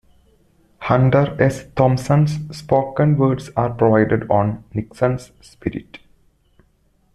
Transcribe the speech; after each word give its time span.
Hunter 0.81 1.35
S. 1.39 1.67
Thompson's 1.75 2.39
spoken 2.57 3.17
words 3.17 3.51
are 3.55 3.69
provided 3.71 4.27
on 4.31 4.63
"Nixon's 4.73 5.31
Spirit". 5.41 5.99